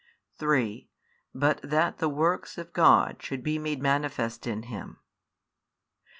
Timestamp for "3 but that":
0.39-1.99